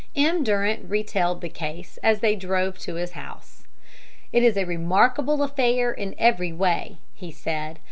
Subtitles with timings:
[0.15, 0.43] M.
[0.43, 3.65] Durant retailed the case as they drove to his house.
[4.33, 7.77] "It is a remarkable affair, in every way," he said.